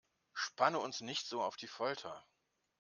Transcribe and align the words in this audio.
Spanne 0.33 0.79
uns 0.79 1.01
nicht 1.01 1.27
so 1.27 1.43
auf 1.43 1.57
die 1.57 1.67
Folter! 1.67 2.25